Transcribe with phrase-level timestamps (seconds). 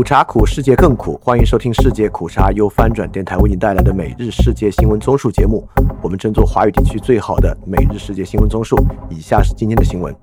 [0.00, 1.20] 苦茶苦，世界更苦。
[1.22, 5.68] 欢迎收听世界苦茶由翻转电台为您带来的每日世界新闻综述节目。
[6.00, 8.82] 我们争做华语地区最好的每日世界新闻综述。
[9.10, 10.16] 以下是今天的新闻。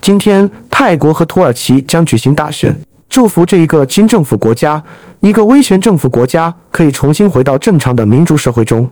[0.00, 2.72] 今天，泰国和土耳其将举行大选，
[3.08, 4.80] 祝福这一个新政府国家，
[5.18, 8.88] 一个威权政府国家可以重新回到正常的民主社会中。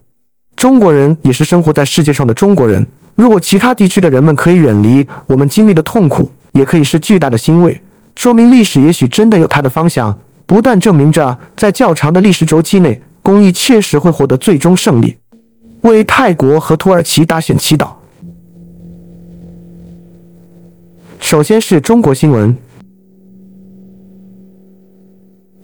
[0.57, 2.85] 中国人也是生活在世界上的中国人。
[3.19, 7.79] 如果其他地区的人们可以远离我们经历的痛苦，也可以是巨大的欣慰，
[8.15, 10.17] 说明历史也许真的有它的方向，
[10.47, 15.17] 不断证明着在较长的历史周期内，公益确实会获得最终胜利。
[15.81, 17.91] 为泰国和土耳其大选祈祷。
[21.19, 22.57] 首先是中国新闻。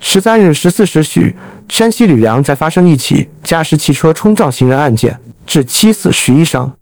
[0.01, 1.37] 十三日十四时许，
[1.69, 5.17] 山西吕梁在发生一起驾驶汽车冲撞行人案件，
[5.47, 6.73] 致七死十一伤。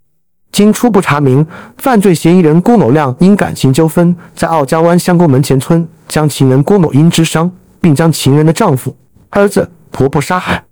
[0.53, 1.47] 经初步查明，
[1.79, 8.95] 犯罪嫌疑人郭某亮因感情纠纷，在傲江湾乡沟门前村将情人郭某英致伤，并将情人的丈夫、
[9.31, 10.63] 儿子、婆婆杀害。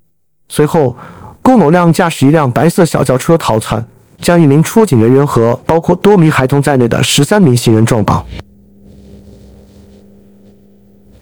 [0.50, 0.94] 随后，
[1.40, 3.82] 郭某亮驾驶一辆白色小轿车逃窜，
[4.18, 8.26] 将一名出警人员和包括多名孩童在内的十三名行人撞爆。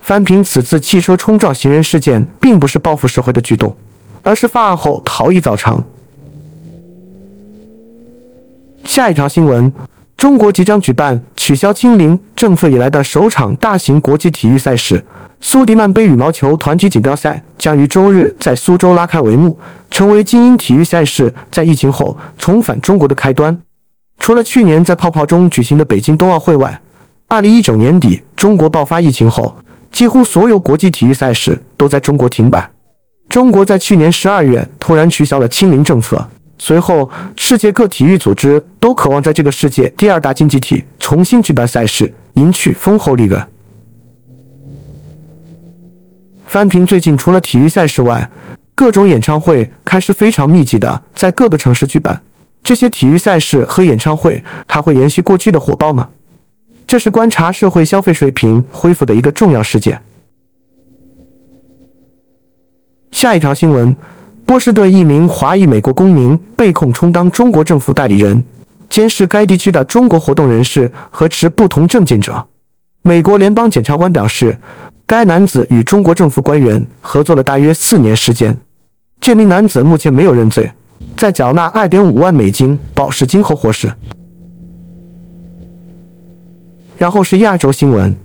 [0.01, 3.77] 翻评此次汽车冲撞行人事件，并不是报复社会的举动，
[4.25, 5.85] 而是犯案后逃逸早长。
[8.89, 9.71] 下一条新闻：
[10.17, 15.05] 中国即将举办取消清零政策以来的首场大型国际体育赛事——
[15.43, 19.59] 苏迪曼杯羽毛球团体锦标赛，将于周日在苏州拉开帷幕，
[19.91, 23.61] 成为精英体育赛事在疫情后重返中国的开端。
[24.19, 26.81] 除了去年在泡泡中举行的北京冬奥会外
[27.29, 29.55] ，2019年底中国爆发疫情后，
[29.93, 32.71] 几乎所有国际体育赛事都在中国停摆。
[33.29, 36.27] 中国在去年12月突然取消了清零政策。
[36.59, 43.41] 随后，世界各体育组织都渴望在这个世界第二大经济体重新举办赛事，赢取丰厚利润。
[46.47, 48.29] 翻平最近除了体育赛事外，
[48.75, 52.21] 各种演唱会开始非常密集的在各个城市举办。
[52.63, 56.09] 这些体育赛事和演唱会，还会延续过去的火爆吗？
[56.87, 60.03] 这是观察社会消费水平恢复的一个重要事件。
[63.13, 63.97] 下一条新闻。
[64.49, 68.43] 波士顿一名华裔美国公民被控充当中国政府代理人，
[68.89, 72.49] 监视该地区的中国活动人士和持不同证件者。
[73.03, 74.57] 美国联邦检察官表示，
[75.05, 78.57] 该男子与中国政府官员合作了大约四年时间。
[79.21, 80.73] 这名男子目前没有认罪，
[81.15, 83.93] 在缴纳二点五万美金保释金后获释。
[86.97, 88.17] 然后是亚洲新闻，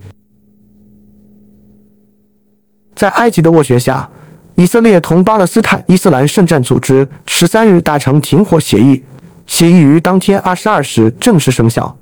[2.95, 4.09] 在埃及的斡旋下。
[4.55, 9.03] 以色列同巴勒斯坦伊斯兰圣战组织十三日达成停火协议，
[9.47, 11.97] 协议于当天二十二时正式生效。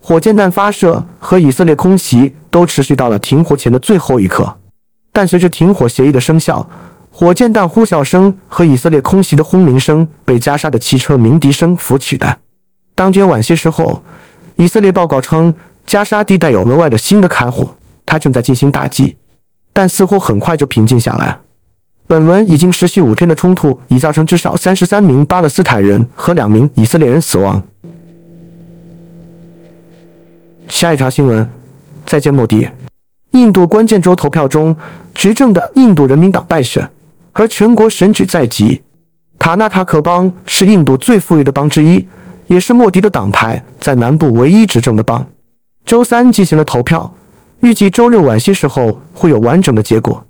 [0.00, 4.56] 火箭弹发射和以色列空袭都持续到了停火前的最后一刻，
[5.12, 6.66] 但随着停火协议的生效，
[7.10, 12.38] 火箭弹呼啸声和以色列空袭的轰鸣声被加沙的汽车鸣笛声所取代。
[12.94, 14.02] 当天晚些时候，
[14.56, 19.18] 以色列报告称，加沙地带有额外的新的开火，它正在进行打击，
[19.74, 21.38] 但似乎很快就平静下来。
[22.10, 27.62] 本轮已经持续五天的冲突已造成至少三十三名巴勒斯坦人和两名以色列人死亡。
[30.66, 31.48] 下一条新闻：
[32.04, 32.68] 再见莫迪。
[33.30, 34.74] 印度关键州投票中，
[35.14, 36.90] 执政的印度人民党败选，
[37.30, 38.82] 而全国选举在即。
[39.38, 42.04] 塔纳塔克邦是印度最富裕的邦之一，
[42.48, 45.24] 也是莫迪的党派在南部唯一执政的邦。
[45.84, 47.14] 周三进行了投票，
[47.60, 50.26] 预计周六晚些时候会有完整的结果。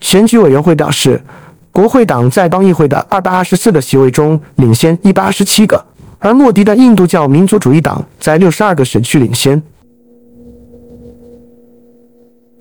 [0.00, 1.22] 选举委员会表示，
[1.70, 5.84] 国会党在邦议会的二百二十四个席位中领先一百二十七个，
[6.18, 9.62] 而莫迪的印度教民族主义党在六十二个选区领先。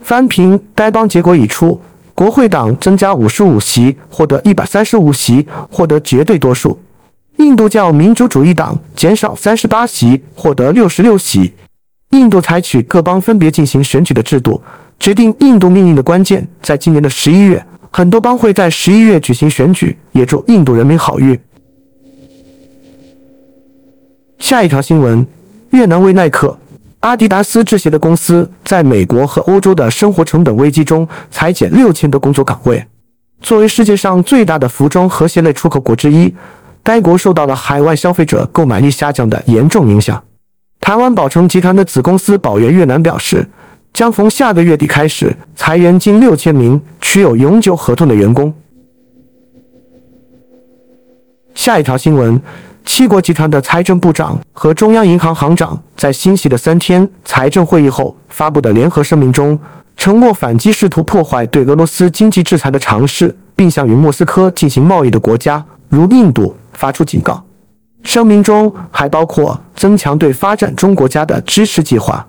[0.02, 1.80] 翻评该邦结果已出，
[2.14, 6.78] 国会党增加五十五席，获得一百三十五席，获得绝对多数；
[7.38, 11.54] 印度教民族主义党减少三十八席，获得六十六席。
[12.12, 14.62] 印度采取各邦分别进行选举的制度。
[15.00, 21.40] 决定印度命运的关键，在今年的十一月，很多邦会在十一月举行选举，也祝印度人民好运。
[24.40, 25.26] 下一条新闻：
[25.70, 26.58] 越南为耐克、
[27.00, 32.86] 阿迪达斯制鞋的公司在美国和欧洲的生活成本危机中裁减六千个工作岗位。
[33.42, 36.34] 作为世界上最大的服装和鞋类出口国之一，
[36.84, 40.22] 该国受到了海外消费者购买力下降的严重影响。
[40.82, 43.48] 台湾宝成集团的子公司宝源越南表示。
[43.94, 48.54] 将从下个月底开始裁员近六千名持有永久合同的员工。
[51.54, 52.42] 下一条新闻：
[52.86, 59.60] 七国集团的财政部长和中央银行行长在新系的三天财政会议后发布的联合声明中，
[59.98, 67.44] 承诺反击试图破坏对俄罗斯经济制裁的尝试，并向与莫斯科进行贸易的国家，如印度发出警告。
[68.04, 72.26] 声明中还包括增强对发展中国家的支持计划。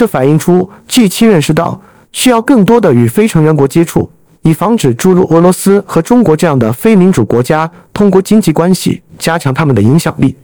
[0.00, 1.78] 这反映出 G7 认识到
[2.10, 4.10] 需要更多的与非成员国接触，
[4.40, 10.34] 以防止诸如俄罗斯和中国这样的非民主国家通过经济关系加强他们的影响力。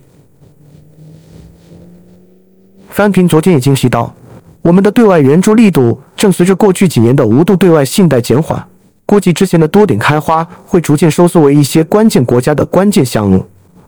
[2.90, 4.14] 翻平昨天已经提到，
[4.60, 8.62] 我们的对外援助力度正随着过去几年的无度对外信贷减缓，
[9.06, 13.42] 估计之前的多点开花会逐渐收缩为一些关键国家的关键项目。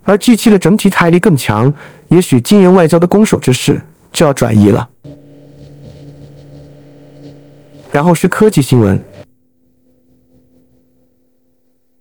[0.04, 1.70] 而 G7 的整体财力更强，
[2.08, 3.78] 也许经营外交的攻守之势
[4.10, 4.88] 就要转移了。
[7.98, 8.96] 然后是科技新闻，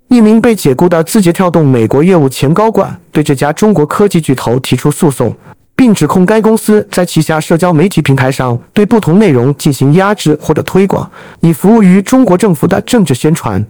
[0.10, 5.36] 一名被解雇的字节跳动美国业务前高管对这家中国科技巨头提出诉讼，
[5.76, 11.10] 并指控该公司在旗下社交媒体平台上对不同内容进行压制或者推广，
[11.40, 13.66] 以服务于中国政府的政治宣传。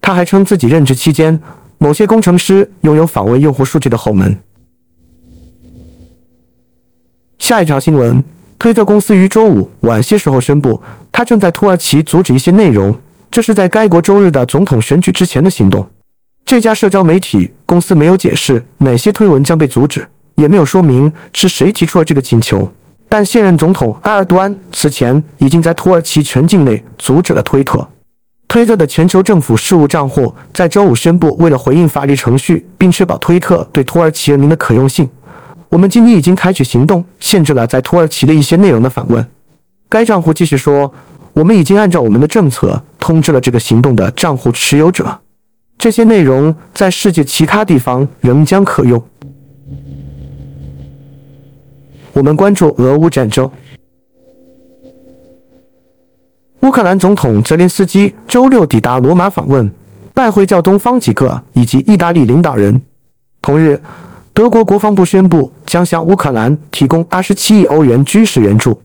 [0.00, 1.38] 他还称自己任职期间。
[1.76, 4.38] 某些工程师拥有访问用户数据的后门。
[7.38, 8.24] 下一条新闻：
[8.58, 10.82] 推特公司于周五晚些时候宣布，
[11.12, 12.92] 他正在土耳其阻止一些内容，
[13.30, 15.88] 这是在该国周日的总统选举之前的行动。
[16.44, 22.68] 这家社交媒体公司没有解释哪些推文将被阻止，也没有说明是谁提出了这个请求。
[23.08, 27.86] 但现任总统埃尔多安此前已经在土耳其全境内阻止了推特。
[28.48, 35.08] 推特的全球政府事务账户在周五宣布，为了回应法律程序，并确保推特对土耳其人民的可用性，
[35.70, 39.26] 我们今天已经采取行动，限制了在土耳其的一些内容的访问。
[39.88, 40.92] 该账户继续说
[41.34, 45.18] ：“我们已经按照我们的政策通知了这个行动的账户持有者，
[45.76, 49.02] 这些内容在世界其他地方仍将可用。”
[52.14, 53.50] 我们关注俄乌战争。
[56.60, 59.70] 乌克兰总统泽连斯基周六抵达罗马访问，
[60.12, 62.82] 拜会教东方几个以及意大利领导人。
[63.40, 63.80] 同日，
[64.38, 68.80] 德国国防部宣布将向乌克兰提供二十七亿欧元军事援助。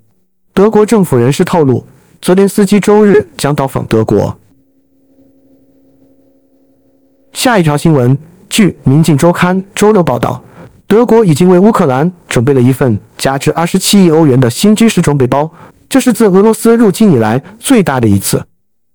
[0.51, 1.85] 德国政府人士透露，
[2.19, 4.35] 泽连斯基周日将到访德国。
[7.33, 8.17] 下一条新闻，
[8.49, 10.43] 据《民进周刊》周六报道，
[10.87, 15.47] 德国已经为乌克兰准备了一份价值二十七亿欧元的新军事装备包。
[15.87, 18.43] 这是自俄罗斯入侵以来最大的一次。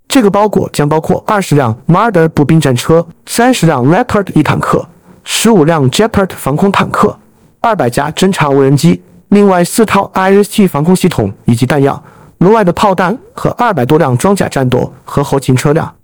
[0.08, 4.84] 这个包裹将包括二十辆 Marder 步兵战车、三十辆 Leopard 一坦克、
[5.30, 7.16] 十五辆 j e p a r d 防空坦克、
[7.60, 12.02] 二百架侦察无人机，另外四套 IRIS-T 防空系统以及弹药，
[12.38, 15.94] 额外的炮弹和二百多辆装甲战斗和后勤车辆。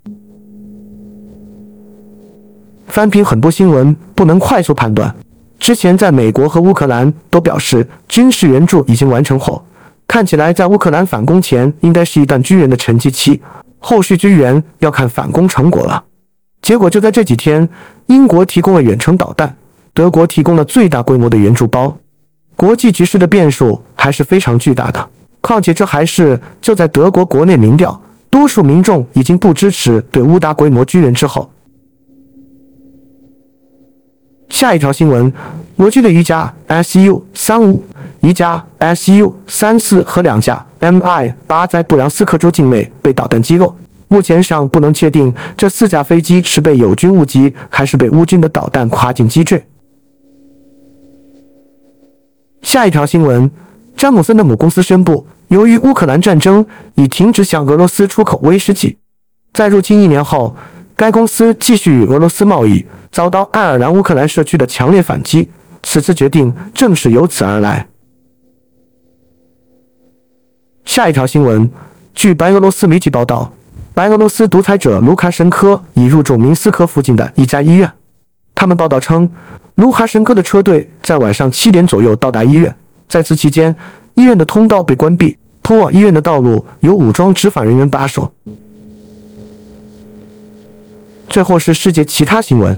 [2.86, 5.12] 翻评很多新闻不能快速判断。
[5.58, 9.64] 之前在美国和乌克兰都表示军事援助已经完成后。
[10.06, 13.40] 看起来，在乌克兰反攻前，应该是一段军援的沉寂期，
[13.78, 16.04] 后续军援要看反攻成果了。
[16.64, 17.68] 结果就在这几天，
[18.06, 19.54] 英国提供了远程导弹，
[19.92, 21.94] 德国提供了最大规模的援助包。
[22.56, 25.10] 国际局势的变数还是非常巨大的。
[25.42, 28.00] 况且这还是就在德国国内民调
[28.30, 31.50] 多数民众已经不支持对乌大规模军援之后。
[34.48, 35.30] 下一条新闻，
[35.76, 37.84] 俄军的一架 Su 三五。
[38.20, 43.76] 一架 Su 三四和两架 Mi 八在布良斯克州境内被导弹击落，
[44.14, 49.60] 目前尚不能确定这四架飞机是被友军误击，还是被乌军的导弹跨境击坠。
[52.62, 53.50] 下一条新闻，
[53.96, 58.96] 詹姆森的母公司宣布，由于乌克兰战争已停止向俄罗斯出口威士忌，
[59.52, 60.54] 在入侵一年后，
[60.94, 65.50] 该公司继续与俄罗斯贸易，遭到爱尔兰乌克兰社区的强烈反击。
[65.82, 67.88] 此次决定正是由此而来。
[70.84, 71.68] 下一条新闻，
[72.14, 73.52] 据白俄罗斯媒体报道，
[73.94, 77.88] 白俄罗斯独裁者卢卡申科已入住明斯克附近的一家医院。
[78.52, 79.30] 他们报道称，
[79.76, 82.74] 卢卡申科的车队在晚上七点左右到达医院，
[83.08, 83.74] 在此期间，
[84.14, 88.32] 医院的通道被关闭，通往医院的道路由武装执法人员把守。
[91.28, 92.76] 最后是世界其他新闻。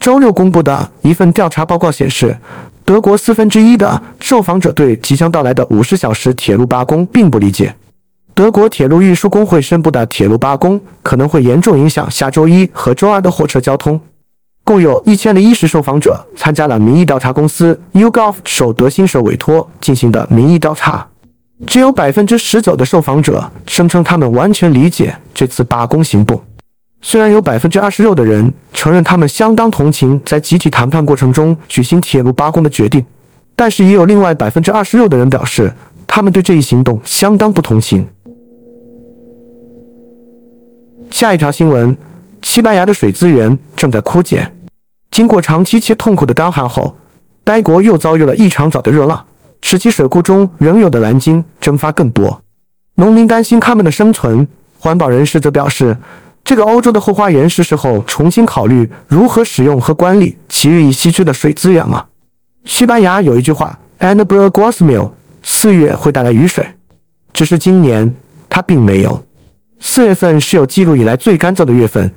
[0.00, 2.34] 周六公布的一份调查报告显示。
[2.84, 7.74] 德国四分之一的受访者对即将到来的五十小时铁路罢工并不理解。
[8.38, 14.00] 德国铁路运输工会宣布的铁路罢工可能会严重影响下周一和周二的火车交通。
[14.62, 21.04] 共有一千零一十受访者参加了民意调查公司 YouGov 受德新社委托进行的民意调查，
[21.66, 26.40] 只有百分之十九的受访者声称他们完全理解这次罢工行动。
[27.02, 33.04] 虽然有百分之二十六的人承认他们相当同情在集体谈判过程中举行铁路罢工的决定，
[33.56, 35.72] 但是也有另外百分之二十六的人表示，
[36.06, 38.06] 他们对这一行动相当不同情。
[41.18, 41.96] 下一条新闻：
[42.42, 44.52] 西班牙的水资源正在枯竭。
[45.10, 46.96] 经过长期且痛苦的干旱后，
[47.42, 49.26] 该国又遭遇了异常早的热浪，
[49.60, 52.40] 使其水库中仍有的蓝鲸蒸发更多。
[52.94, 54.46] 农民担心它们的生存，
[54.78, 55.96] 环保人士则表示。
[56.44, 62.06] 这个欧洲的后花园是时候重新考虑如何使用和管理其日益稀缺的水资源了。
[62.64, 66.64] 西班牙有一句话：“And b r a g o s m i l 四月会带来雨水，
[67.32, 68.14] 只是今年
[68.48, 69.20] 它并没有。
[69.80, 72.10] 四月份是有记录以来最干燥的月份，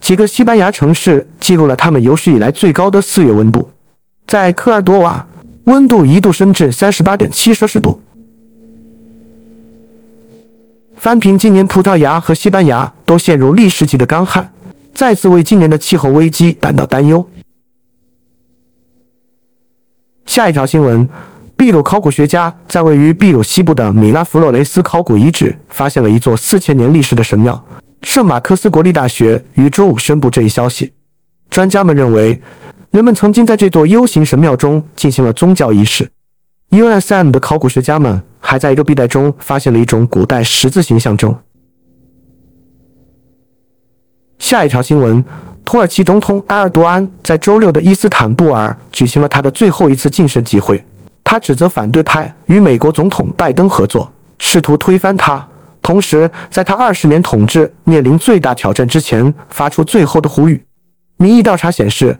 [0.00, 3.70] 几个西班牙城市记录了他们有史以来最高的四月温度。
[4.26, 5.26] 在科尔多瓦，
[5.64, 8.00] 温度一度升至三十八点七摄氏度。
[10.96, 14.52] 翻评今年葡萄牙和西班牙都陷入历史级的干旱，
[14.94, 17.28] 再次为今年的气候危机感到担忧。
[20.24, 21.06] 下一条新闻：
[21.62, 27.64] 秘鲁考古学家在位于秘鲁西部的米拉弗洛雷斯考古遗址发现了一座四千年历史的神庙。
[28.02, 30.92] 圣马克思国立大学于周五宣布这一消息。
[31.50, 32.42] 专家们认为，
[32.90, 36.10] 人们曾经在这座 U 型神庙中进行了宗教仪式。
[36.70, 41.32] USM 的考古学家们还在一个壁带中发现了一种古代十字形象征。
[44.40, 45.24] 下一条新闻：
[45.64, 50.84] 土耳其总统埃尔多安在周六的伊斯坦布尔举行了他的最后一次晋升集会。
[51.32, 55.42] 他指责反对派与美国总统拜登合作，试图推翻他，
[55.80, 60.62] 同时在他二十年统治面临最大挑战之前，发出最后的呼吁。
[61.16, 62.14] 民意调查显示。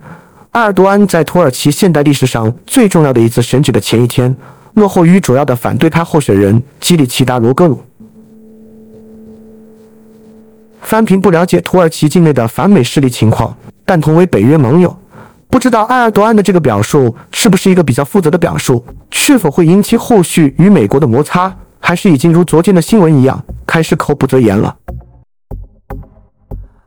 [0.53, 4.35] 埃尔多安在土耳其现代历史上最重要的一次选举的前一天，
[4.75, 7.83] 落后于主要的反对派候选人基里奇达罗格鲁。
[10.81, 13.55] 翻平不了解土耳其境内的反美势力情况，
[13.85, 14.97] 但同为北约盟友，
[15.53, 24.75] 不知道埃尔多安的这个表述是不是一个比较负责的表述，是否会引起后续与美国的摩擦，还是已经如昨天的新闻一样开始口不择言了？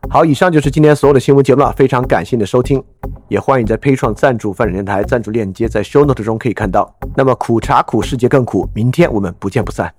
[0.10, 2.84] 好，以上就是今天所有的新闻节目了，非常感谢你的收听。
[3.27, 6.91] 也欢迎在 Pay 创赞助范展电台赞助链接，在 Show Note 中可以看到。
[7.15, 9.93] 那么苦茶苦，世界更苦，明天我们不见不散。